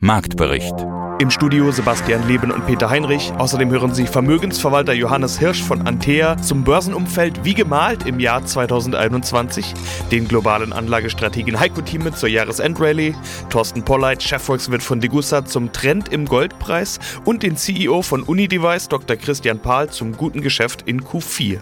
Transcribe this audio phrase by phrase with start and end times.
[0.00, 0.74] Marktbericht.
[1.18, 3.32] Im Studio Sebastian Leben und Peter Heinrich.
[3.36, 9.74] Außerdem hören Sie Vermögensverwalter Johannes Hirsch von Antea zum Börsenumfeld wie gemalt im Jahr 2021,
[10.12, 13.16] den globalen Anlagestrategen Heiko Thieme zur Jahresendrallye,
[13.50, 19.16] Thorsten Polleit, Chefvolkswirt von Degussa zum Trend im Goldpreis und den CEO von Unidevice Dr.
[19.16, 21.58] Christian Pahl zum guten Geschäft in Q4.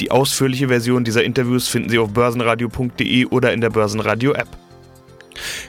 [0.00, 4.48] Die ausführliche Version dieser Interviews finden Sie auf börsenradio.de oder in der Börsenradio-App.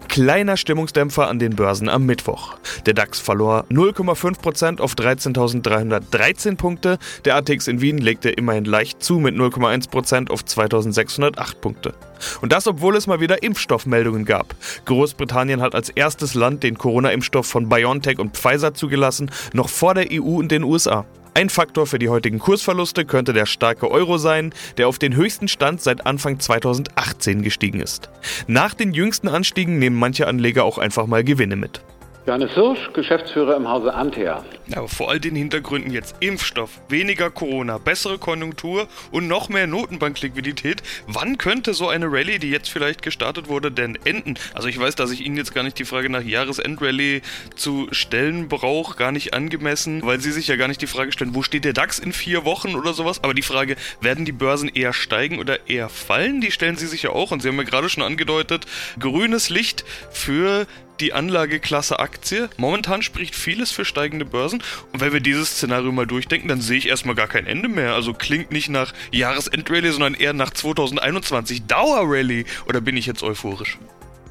[0.07, 2.55] Kleiner Stimmungsdämpfer an den Börsen am Mittwoch.
[2.85, 6.97] Der DAX verlor 0,5% auf 13.313 Punkte.
[7.25, 11.93] Der ATX in Wien legte immerhin leicht zu mit 0,1% auf 2.608 Punkte.
[12.41, 14.55] Und das, obwohl es mal wieder Impfstoffmeldungen gab.
[14.85, 20.07] Großbritannien hat als erstes Land den Corona-Impfstoff von BioNTech und Pfizer zugelassen, noch vor der
[20.11, 21.05] EU und den USA.
[21.33, 25.47] Ein Faktor für die heutigen Kursverluste könnte der starke Euro sein, der auf den höchsten
[25.47, 28.09] Stand seit Anfang 2018 gestiegen ist.
[28.47, 31.81] Nach den jüngsten Anstiegen nehmen manche Anleger auch einfach mal Gewinne mit.
[32.29, 34.45] Johannes Hirsch, Geschäftsführer im Hause Antea.
[34.75, 40.83] Aber vor all den Hintergründen jetzt Impfstoff, weniger Corona, bessere Konjunktur und noch mehr Notenbankliquidität.
[41.07, 44.35] Wann könnte so eine Rallye, die jetzt vielleicht gestartet wurde, denn enden?
[44.53, 47.21] Also ich weiß, dass ich Ihnen jetzt gar nicht die Frage nach Jahresendrallye
[47.55, 51.33] zu stellen brauche, gar nicht angemessen, weil Sie sich ja gar nicht die Frage stellen,
[51.33, 53.23] wo steht der DAX in vier Wochen oder sowas.
[53.23, 57.01] Aber die Frage, werden die Börsen eher steigen oder eher fallen, die stellen Sie sich
[57.01, 57.31] ja auch.
[57.31, 58.67] Und Sie haben ja gerade schon angedeutet,
[58.99, 60.67] grünes Licht für
[61.01, 62.49] die Anlageklasse Aktie.
[62.57, 64.63] Momentan spricht vieles für steigende Börsen.
[64.93, 67.93] Und wenn wir dieses Szenario mal durchdenken, dann sehe ich erstmal gar kein Ende mehr.
[67.93, 72.45] Also klingt nicht nach Jahresendrallye, sondern eher nach 2021 Dauerrallye.
[72.65, 73.77] Oder bin ich jetzt euphorisch?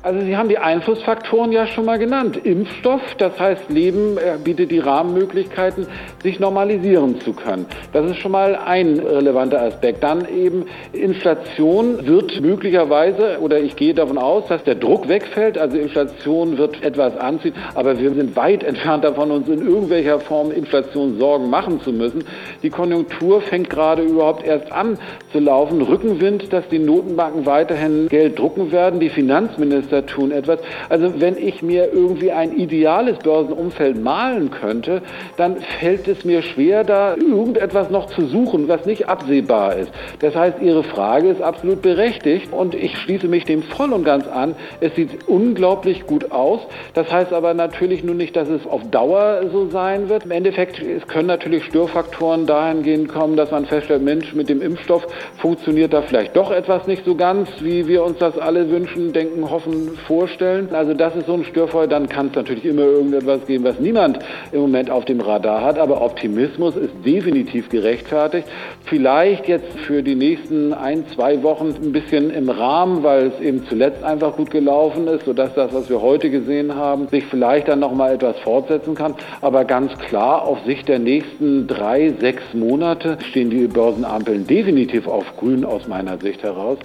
[0.01, 2.39] Also Sie haben die Einflussfaktoren ja schon mal genannt.
[2.45, 5.89] Impfstoff, das heißt Leben bietet die Rahmenmöglichkeiten,
[6.23, 7.67] sich normalisieren zu können.
[7.93, 10.05] Das ist schon mal ein relevanter Aspekt.
[10.05, 15.59] Dann eben Inflation wird möglicherweise, oder ich gehe davon aus, dass der Druck wegfällt.
[15.59, 20.53] Also Inflation wird etwas anziehen, aber wir sind weit entfernt davon, uns in irgendwelcher Form
[20.53, 22.23] Inflation Sorgen machen zu müssen.
[22.63, 24.97] Die Konjunktur fängt gerade überhaupt erst an
[25.33, 25.83] zu laufen.
[25.83, 29.01] Rückenwind, dass die Notenbanken weiterhin Geld drucken werden.
[29.01, 30.61] Die Finanzminister Finanzminister tun etwas.
[30.89, 35.03] Also wenn ich mir irgendwie ein ideales Börsenumfeld malen könnte,
[35.37, 39.91] dann fällt es mir schwer, da irgendetwas noch zu suchen, was nicht absehbar ist.
[40.21, 44.27] Das heißt, Ihre Frage ist absolut berechtigt und ich schließe mich dem voll und ganz
[44.27, 44.55] an.
[44.81, 46.61] Es sieht unglaublich gut aus.
[46.95, 50.25] Das heißt aber natürlich nur nicht, dass es auf Dauer so sein wird.
[50.25, 55.07] Im Endeffekt können natürlich Störfaktoren dahingehend kommen, dass man feststellt, Mensch, mit dem Impfstoff
[55.39, 59.49] funktioniert da vielleicht doch etwas nicht so ganz, wie wir uns das alle wünschen, denken,
[59.51, 60.69] hoffen, vorstellen.
[60.73, 61.87] Also das ist so ein Störfeuer.
[61.87, 64.19] Dann kann es natürlich immer irgendetwas geben, was niemand
[64.53, 65.79] im Moment auf dem Radar hat.
[65.79, 68.49] Aber Optimismus ist definitiv gerechtfertigt.
[68.85, 73.65] Vielleicht jetzt für die nächsten ein, zwei Wochen ein bisschen im Rahmen, weil es eben
[73.69, 77.81] zuletzt einfach gut gelaufen ist, sodass das, was wir heute gesehen haben, sich vielleicht dann
[77.81, 79.15] noch mal etwas fortsetzen kann.
[79.41, 85.37] Aber ganz klar, auf Sicht der nächsten drei, sechs Monate stehen die Börsenampeln definitiv auf
[85.37, 86.79] grün aus meiner Sicht heraus.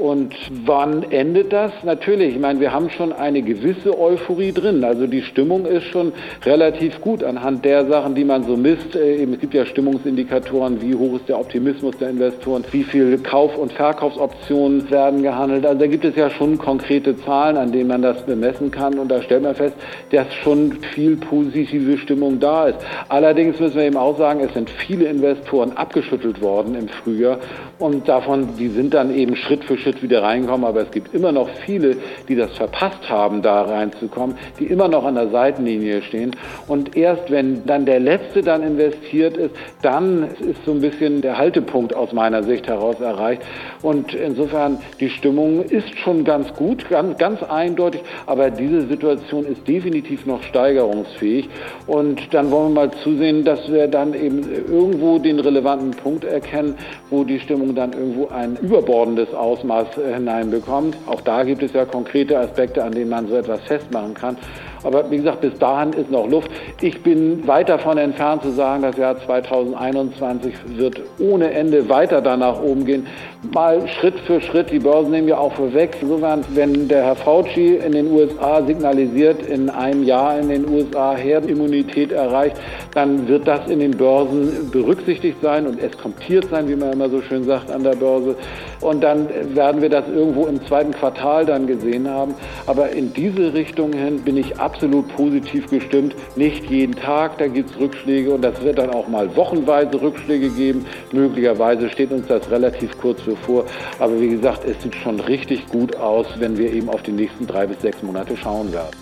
[0.00, 0.34] Und
[0.64, 1.72] wann endet das?
[1.84, 4.82] Natürlich, ich meine, wir haben schon eine gewisse Euphorie drin.
[4.82, 6.12] Also die Stimmung ist schon
[6.42, 8.96] relativ gut anhand der Sachen, die man so misst.
[8.96, 13.58] Äh, es gibt ja Stimmungsindikatoren, wie hoch ist der Optimismus der Investoren, wie viele Kauf-
[13.58, 15.66] und Verkaufsoptionen werden gehandelt.
[15.66, 18.98] Also da gibt es ja schon konkrete Zahlen, an denen man das bemessen kann.
[18.98, 19.74] Und da stellt man fest,
[20.12, 22.78] dass schon viel positive Stimmung da ist.
[23.10, 27.38] Allerdings müssen wir eben auch sagen, es sind viele Investoren abgeschüttelt worden im Frühjahr.
[27.78, 31.14] Und davon, die sind dann eben Schritt für Schritt Schritt wieder reinkommen, aber es gibt
[31.14, 31.96] immer noch viele,
[32.28, 36.36] die das verpasst haben, da reinzukommen, die immer noch an der Seitenlinie stehen.
[36.68, 41.38] Und erst wenn dann der Letzte dann investiert ist, dann ist so ein bisschen der
[41.38, 43.42] Haltepunkt aus meiner Sicht heraus erreicht.
[43.82, 49.66] Und insofern, die Stimmung ist schon ganz gut, ganz, ganz eindeutig, aber diese Situation ist
[49.66, 51.48] definitiv noch steigerungsfähig.
[51.86, 56.76] Und dann wollen wir mal zusehen, dass wir dann eben irgendwo den relevanten Punkt erkennen,
[57.10, 60.96] wo die Stimmung dann irgendwo ein überbordendes Ausmaß Ausmaß hineinbekommt.
[61.06, 64.36] Auch da gibt es ja konkrete Aspekte, an denen man so etwas festmachen kann.
[64.82, 66.50] Aber wie gesagt, bis dahin ist noch Luft.
[66.80, 72.62] Ich bin weit davon entfernt zu sagen, das Jahr 2021 wird ohne Ende weiter danach
[72.62, 73.06] oben gehen.
[73.52, 75.96] Mal Schritt für Schritt, die Börsen nehmen ja auch vorweg.
[76.00, 81.14] Insofern, wenn der Herr Fauci in den USA signalisiert, in einem Jahr in den USA
[81.14, 82.56] Herdenimmunität erreicht,
[82.94, 87.22] dann wird das in den Börsen berücksichtigt sein und eskontiert sein, wie man immer so
[87.22, 88.36] schön sagt an der Börse.
[88.80, 92.34] Und dann werden wir das irgendwo im zweiten Quartal dann gesehen haben.
[92.66, 96.14] Aber in diese Richtung hin bin ich absolut positiv gestimmt.
[96.36, 100.48] Nicht jeden Tag, da gibt es Rückschläge und das wird dann auch mal wochenweise Rückschläge
[100.50, 100.86] geben.
[101.12, 103.64] Möglicherweise steht uns das relativ kurz bevor.
[103.98, 107.46] Aber wie gesagt, es sieht schon richtig gut aus, wenn wir eben auf die nächsten
[107.46, 108.96] drei bis sechs Monate schauen werden.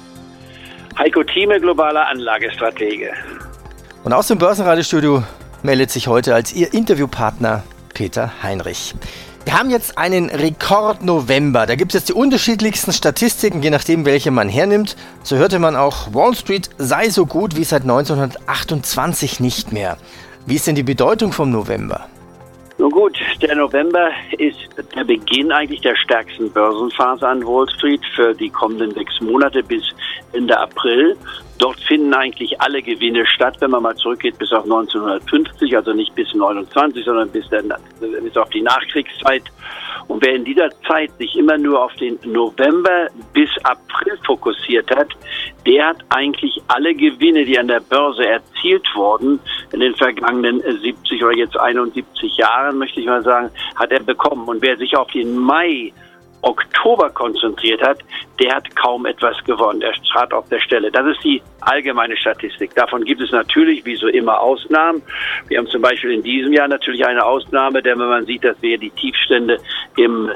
[0.99, 3.11] Heiko Thieme, globaler Anlagestratege.
[4.05, 5.23] Und aus dem Börsenradiostudio
[5.63, 7.63] meldet sich heute als Ihr Interviewpartner
[7.93, 8.95] Peter Heinrich.
[9.49, 11.65] Wir haben jetzt einen Rekord November.
[11.65, 14.95] Da gibt es jetzt die unterschiedlichsten Statistiken, je nachdem, welche man hernimmt.
[15.23, 19.97] So hörte man auch, Wall Street sei so gut wie seit 1928 nicht mehr.
[20.45, 22.09] Wie ist denn die Bedeutung vom November?
[22.77, 28.35] Nun gut, der November ist der Beginn eigentlich der stärksten Börsenphase an Wall Street für
[28.35, 29.83] die kommenden sechs Monate bis
[30.35, 31.17] Ende April.
[31.59, 36.15] Dort finden eigentlich alle Gewinne statt, wenn man mal zurückgeht bis auf 1950, also nicht
[36.15, 37.73] bis 29, sondern bis, dann,
[38.23, 39.43] bis auf die Nachkriegszeit.
[40.07, 45.09] Und wer in dieser Zeit sich immer nur auf den November bis April fokussiert hat,
[45.67, 49.41] der hat eigentlich alle Gewinne, die an der Börse erzielt wurden,
[49.73, 54.49] in den vergangenen 70 oder jetzt 71 Jahren, möchte ich mal sagen, hat er bekommen.
[54.49, 55.93] Und wer sich auf den Mai
[56.43, 57.99] Oktober konzentriert hat,
[58.41, 59.83] der hat kaum etwas gewonnen.
[59.83, 60.91] Er trat auf der Stelle.
[60.91, 62.75] Das ist die allgemeine Statistik.
[62.75, 65.03] Davon gibt es natürlich, wie so immer, Ausnahmen.
[65.49, 68.61] Wir haben zum Beispiel in diesem Jahr natürlich eine Ausnahme, denn wenn man sieht, dass
[68.63, 69.59] wir die Tiefstände
[69.97, 70.31] im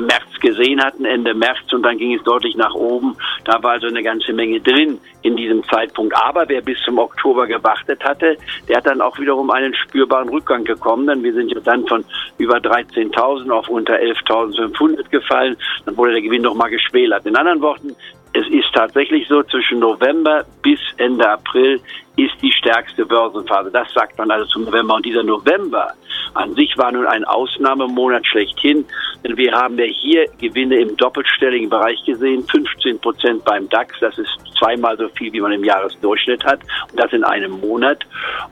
[0.00, 3.16] März gesehen hatten, Ende März, und dann ging es deutlich nach oben.
[3.44, 6.14] Da war also eine ganze Menge drin in diesem Zeitpunkt.
[6.16, 8.36] Aber wer bis zum Oktober gewartet hatte,
[8.68, 12.04] der hat dann auch wiederum einen spürbaren Rückgang gekommen, denn wir sind ja dann von
[12.38, 15.56] über 13.000 auf unter 11.500 gefallen.
[15.84, 17.26] Dann wurde der Gewinn nochmal geschmälert.
[17.26, 17.96] In anderen Worten,
[18.36, 21.80] es ist tatsächlich so, zwischen November bis Ende April
[22.16, 23.70] ist die stärkste Börsenphase.
[23.70, 24.96] Das sagt man also zum November.
[24.96, 25.92] Und dieser November
[26.34, 28.84] an sich war nun ein Ausnahmemonat schlechthin,
[29.24, 33.94] denn wir haben ja hier Gewinne im doppelstelligen Bereich gesehen, 15 Prozent beim DAX.
[34.00, 36.60] Das ist zweimal so viel, wie man im Jahresdurchschnitt hat.
[36.90, 38.04] Und das in einem Monat.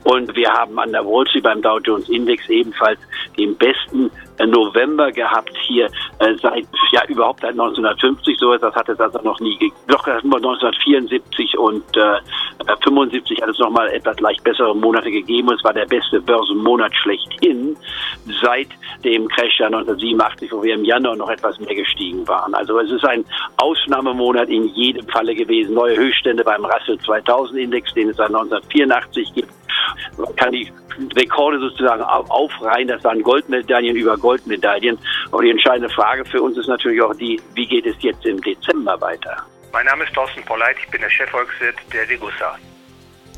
[0.03, 2.99] Und wir haben an der Wall Street beim Dow Jones Index ebenfalls
[3.37, 4.09] den besten
[4.39, 5.85] November gehabt hier
[6.19, 11.57] äh, seit ja überhaupt seit 1950 so etwas hat es also noch nie doch 1974
[11.57, 12.19] und äh,
[12.83, 16.21] 75 hat es noch mal etwas leicht bessere Monate gegeben und es war der beste
[16.21, 17.77] Börsenmonat schlechthin
[18.41, 18.67] seit
[19.03, 22.53] dem Crash ja 1987 wo wir im Januar noch etwas mehr gestiegen waren.
[22.53, 23.25] Also es ist ein
[23.57, 25.73] Ausnahmemonat in jedem Falle gewesen.
[25.73, 29.49] Neue Höchststände beim Russell 2000 Index den es seit 1984 gibt.
[30.37, 30.71] Kann die
[31.15, 32.87] Rekorde sozusagen aufreihen.
[32.87, 34.97] Das waren Goldmedaillen über Goldmedaillen.
[35.31, 38.41] Aber die entscheidende Frage für uns ist natürlich auch die, wie geht es jetzt im
[38.41, 39.37] Dezember weiter?
[39.71, 42.57] Mein Name ist Thorsten Polleit, ich bin der Chefvolkswirt der Degussa.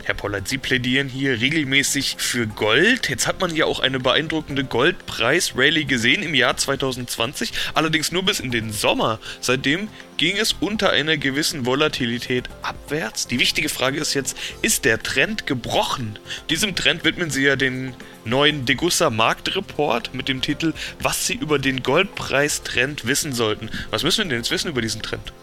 [0.08, 3.10] Herr Pollert, Sie plädieren hier regelmäßig für Gold.
[3.10, 8.40] Jetzt hat man ja auch eine beeindruckende Goldpreis-Rallye gesehen im Jahr 2020, allerdings nur bis
[8.40, 9.20] in den Sommer.
[9.42, 13.28] Seitdem ging es unter einer gewissen Volatilität abwärts.
[13.28, 16.18] Die wichtige Frage ist jetzt, ist der Trend gebrochen?
[16.50, 17.94] Diesem Trend widmen Sie ja den
[18.24, 20.72] neuen Degussa Marktreport mit dem Titel
[21.02, 23.70] Was Sie über den Goldpreistrend wissen sollten.
[23.92, 25.34] Was müssen wir denn jetzt wissen über diesen Trend?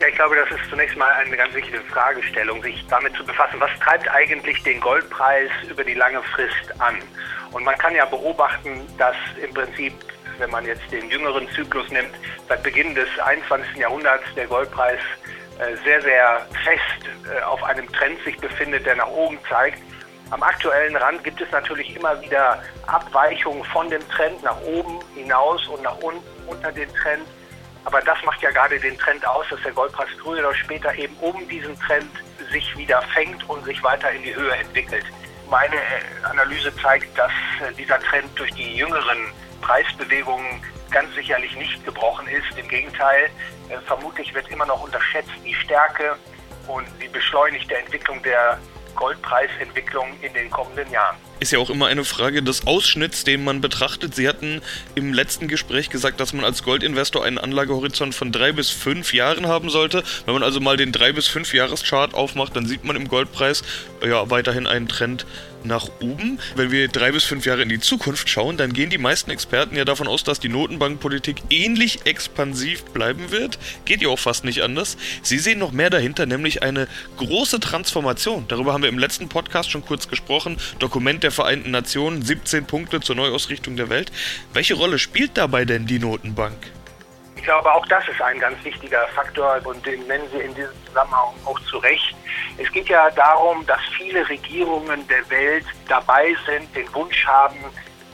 [0.00, 3.58] Ja, ich glaube, das ist zunächst mal eine ganz wichtige Fragestellung, sich damit zu befassen,
[3.58, 6.96] was treibt eigentlich den Goldpreis über die lange Frist an?
[7.50, 9.92] Und man kann ja beobachten, dass im Prinzip,
[10.38, 12.14] wenn man jetzt den jüngeren Zyklus nimmt,
[12.48, 13.76] seit Beginn des 21.
[13.76, 15.00] Jahrhunderts der Goldpreis
[15.58, 19.82] äh, sehr, sehr fest äh, auf einem Trend sich befindet, der nach oben zeigt.
[20.30, 25.66] Am aktuellen Rand gibt es natürlich immer wieder Abweichungen von dem Trend nach oben hinaus
[25.66, 27.24] und nach unten unter den Trend.
[27.88, 31.16] Aber das macht ja gerade den Trend aus, dass der Goldpreis früher oder später eben
[31.22, 32.10] um diesen Trend
[32.52, 35.06] sich wieder fängt und sich weiter in die Höhe entwickelt.
[35.48, 37.32] Meine äh, Analyse zeigt, dass
[37.66, 42.58] äh, dieser Trend durch die jüngeren Preisbewegungen ganz sicherlich nicht gebrochen ist.
[42.58, 43.30] Im Gegenteil,
[43.70, 46.14] äh, vermutlich wird immer noch unterschätzt die Stärke
[46.66, 48.58] und die beschleunigte Entwicklung der
[48.96, 51.16] Goldpreisentwicklung in den kommenden Jahren.
[51.40, 54.14] Ist ja auch immer eine Frage des Ausschnitts, den man betrachtet.
[54.14, 54.60] Sie hatten
[54.94, 59.46] im letzten Gespräch gesagt, dass man als Goldinvestor einen Anlagehorizont von drei bis fünf Jahren
[59.46, 60.02] haben sollte.
[60.26, 63.62] Wenn man also mal den drei bis fünf Jahreschart aufmacht, dann sieht man im Goldpreis
[64.04, 65.26] ja weiterhin einen Trend
[65.64, 66.38] nach oben.
[66.54, 69.76] Wenn wir drei bis fünf Jahre in die Zukunft schauen, dann gehen die meisten Experten
[69.76, 73.58] ja davon aus, dass die Notenbankpolitik ähnlich expansiv bleiben wird.
[73.84, 74.96] Geht ja auch fast nicht anders.
[75.22, 78.44] Sie sehen noch mehr dahinter, nämlich eine große Transformation.
[78.48, 80.58] Darüber haben wir im letzten Podcast schon kurz gesprochen.
[80.78, 84.12] Dokument der Vereinten Nationen, 17 Punkte zur Neuausrichtung der Welt.
[84.52, 86.56] Welche Rolle spielt dabei denn die Notenbank?
[87.36, 90.74] Ich glaube, auch das ist ein ganz wichtiger Faktor und den nennen Sie in diesem
[90.86, 92.14] Zusammenhang auch zu Recht.
[92.58, 97.58] Es geht ja darum, dass viele Regierungen der Welt dabei sind, den Wunsch haben,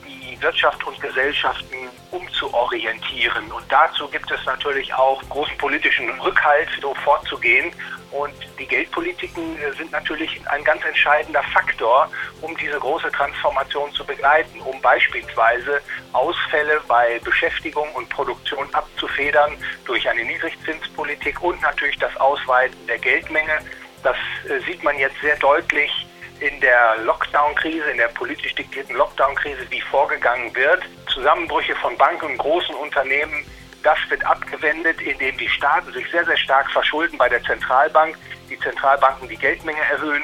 [0.06, 3.50] die Wirtschaft und Gesellschaften umzuorientieren.
[3.50, 7.73] Und dazu gibt es natürlich auch großen politischen Rückhalt, so vorzugehen.
[8.14, 12.09] Und die Geldpolitiken sind natürlich ein ganz entscheidender Faktor,
[12.42, 15.80] um diese große Transformation zu begleiten, um beispielsweise
[16.12, 23.59] Ausfälle bei Beschäftigung und Produktion abzufedern durch eine Niedrigzinspolitik und natürlich das Ausweiten der Geldmenge.
[24.04, 24.16] Das
[24.49, 25.90] äh, sieht man jetzt sehr deutlich
[26.38, 30.85] in der Lockdown-Krise, in der politisch diktierten Lockdown-Krise, wie vorgegangen wird.
[31.12, 33.44] Zusammenbrüche von Banken und großen Unternehmen,
[33.85, 38.17] das wird abgewendet, indem die Staaten sich sehr, sehr stark verschulden bei der Zentralbank,
[38.50, 40.23] die Zentralbanken die Geldmenge erhöhen.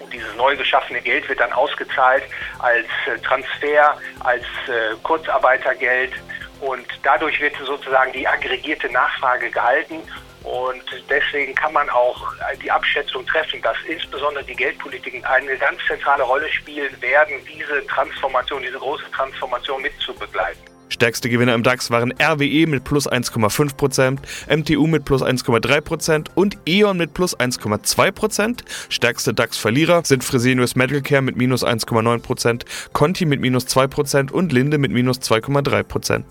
[0.00, 2.22] Und dieses neu geschaffene Geld wird dann ausgezahlt
[2.60, 6.12] als äh, Transfer, als äh, Kurzarbeitergeld.
[6.60, 10.00] Und dadurch wird sozusagen die aggregierte Nachfrage gehalten.
[10.44, 12.32] Und deswegen kann man auch
[12.62, 18.62] die Abschätzung treffen, dass insbesondere die Geldpolitiken eine ganz zentrale Rolle spielen werden, diese Transformation,
[18.62, 20.77] diese große Transformation mitzubegleiten.
[20.88, 24.18] Stärkste Gewinner im DAX waren RWE mit plus 1,5%,
[24.48, 28.60] MTU mit plus 1,3% und E.ON mit plus 1,2%.
[28.88, 34.78] Stärkste DAX-Verlierer sind Fresenius Medical Care mit minus 1,9%, Conti mit minus 2% und Linde
[34.78, 36.22] mit minus 2,3%.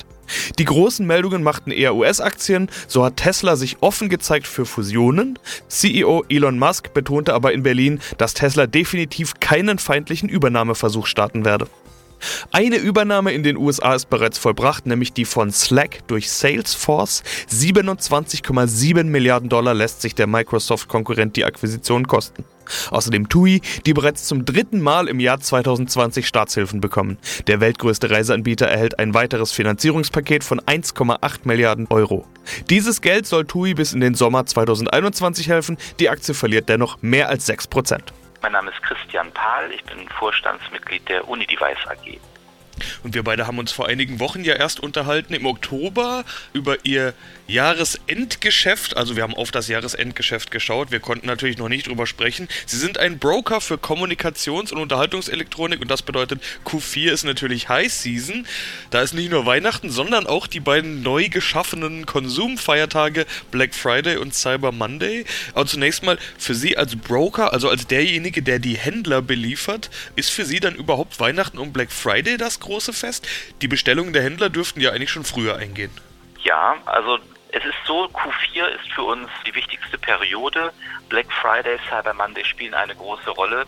[0.59, 5.39] Die großen Meldungen machten eher US-Aktien, so hat Tesla sich offen gezeigt für Fusionen.
[5.69, 11.67] CEO Elon Musk betonte aber in Berlin, dass Tesla definitiv keinen feindlichen Übernahmeversuch starten werde.
[12.51, 17.23] Eine Übernahme in den USA ist bereits vollbracht, nämlich die von Slack durch Salesforce.
[17.51, 22.45] 27,7 Milliarden Dollar lässt sich der Microsoft-Konkurrent die Akquisition kosten.
[22.91, 27.17] Außerdem TUI, die bereits zum dritten Mal im Jahr 2020 Staatshilfen bekommen.
[27.47, 32.25] Der weltgrößte Reiseanbieter erhält ein weiteres Finanzierungspaket von 1,8 Milliarden Euro.
[32.69, 35.77] Dieses Geld soll TUI bis in den Sommer 2021 helfen.
[35.99, 38.13] Die Aktie verliert dennoch mehr als 6 Prozent.
[38.41, 42.19] Mein Name ist Christian Pahl, ich bin Vorstandsmitglied der Unidevice AG.
[43.03, 47.13] Und wir beide haben uns vor einigen Wochen ja erst unterhalten im Oktober über ihr
[47.47, 48.97] Jahresendgeschäft.
[48.97, 50.91] Also wir haben auf das Jahresendgeschäft geschaut.
[50.91, 52.47] Wir konnten natürlich noch nicht drüber sprechen.
[52.65, 57.91] Sie sind ein Broker für Kommunikations- und Unterhaltungselektronik und das bedeutet Q4 ist natürlich High
[57.91, 58.45] Season.
[58.89, 64.33] Da ist nicht nur Weihnachten, sondern auch die beiden neu geschaffenen Konsumfeiertage Black Friday und
[64.33, 65.25] Cyber Monday.
[65.53, 70.31] Aber zunächst mal für Sie als Broker, also als derjenige, der die Händler beliefert, ist
[70.31, 73.27] für Sie dann überhaupt Weihnachten und Black Friday das große Fest?
[73.61, 75.91] Die Bestellungen der Händler dürften ja eigentlich schon früher eingehen.
[76.43, 80.71] Ja, also es ist so, Q4 ist für uns die wichtigste Periode.
[81.09, 83.65] Black Friday, Cyber Monday spielen eine große Rolle.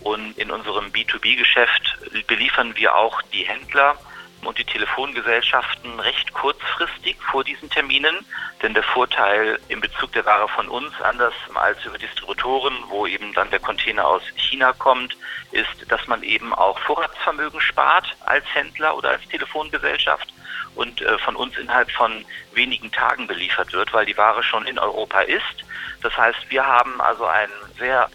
[0.00, 3.96] Und in unserem B2B-Geschäft beliefern wir auch die Händler
[4.46, 8.16] und die Telefongesellschaften recht kurzfristig vor diesen Terminen.
[8.62, 13.32] Denn der Vorteil in Bezug der Ware von uns, anders als über Distributoren, wo eben
[13.34, 15.16] dann der Container aus China kommt,
[15.52, 20.32] ist, dass man eben auch Vorratsvermögen spart als Händler oder als Telefongesellschaft
[20.74, 24.78] und äh, von uns innerhalb von wenigen Tagen beliefert wird, weil die Ware schon in
[24.78, 25.64] Europa ist.
[26.02, 27.48] Das heißt, wir haben also ein
[27.78, 28.08] sehr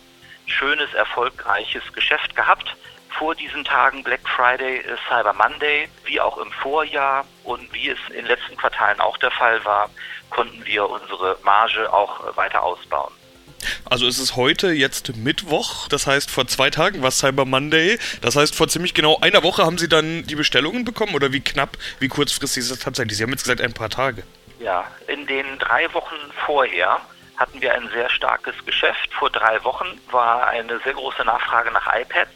[0.45, 2.75] schönes, erfolgreiches Geschäft gehabt
[3.20, 8.00] vor diesen Tagen Black Friday, äh, Cyber Monday, wie auch im Vorjahr und wie es
[8.10, 9.90] in den letzten Quartalen auch der Fall war,
[10.30, 13.14] konnten wir unsere Marge auch äh, weiter ausbauen.
[13.90, 18.00] Also es ist heute jetzt Mittwoch, das heißt vor zwei Tagen war Cyber Monday.
[18.22, 21.42] Das heißt vor ziemlich genau einer Woche haben Sie dann die Bestellungen bekommen oder wie
[21.42, 23.18] knapp, wie kurzfristig ist das tatsächlich?
[23.18, 24.24] Sie haben jetzt gesagt ein paar Tage.
[24.62, 27.02] Ja, in den drei Wochen vorher
[27.36, 29.14] hatten wir ein sehr starkes Geschäft.
[29.14, 32.32] Vor drei Wochen war eine sehr große Nachfrage nach iPads.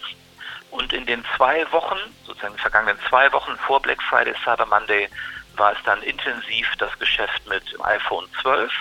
[0.74, 5.08] Und in den zwei Wochen, sozusagen vergangenen zwei Wochen vor Black Friday, Cyber Monday,
[5.56, 8.72] war es dann intensiv das Geschäft mit iPhone 12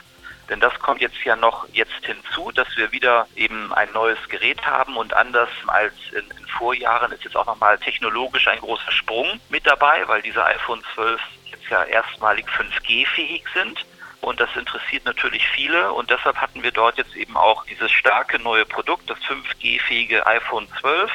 [0.52, 4.64] denn das kommt jetzt ja noch jetzt hinzu, dass wir wieder eben ein neues Gerät
[4.66, 9.40] haben und anders als in, in Vorjahren ist jetzt auch nochmal technologisch ein großer Sprung
[9.48, 11.20] mit dabei, weil diese iPhone 12
[11.50, 13.86] jetzt ja erstmalig 5G-fähig sind.
[14.20, 15.92] Und das interessiert natürlich viele.
[15.92, 20.68] Und deshalb hatten wir dort jetzt eben auch dieses starke neue Produkt, das 5G-fähige iPhone
[20.80, 21.10] 12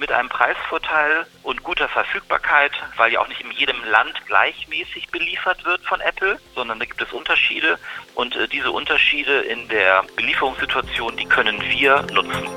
[0.00, 5.64] mit einem Preisvorteil und guter Verfügbarkeit, weil ja auch nicht in jedem Land gleichmäßig beliefert
[5.66, 7.78] wird von Apple, sondern da gibt es Unterschiede
[8.14, 12.48] und äh, diese Unterschiede in der Belieferungssituation, die können wir nutzen.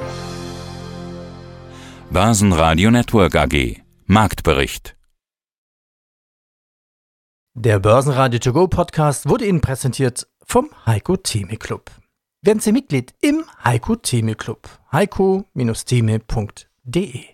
[2.09, 4.95] Börsenradio Network AG Marktbericht
[7.53, 11.89] Der Börsenradio To Go Podcast wurde Ihnen präsentiert vom Heiko Theme Club.
[12.41, 14.69] Werden Sie Mitglied im Heiko Theme Club.
[14.91, 17.32] heiko-theme.de